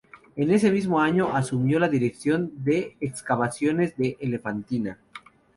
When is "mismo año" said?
0.71-1.31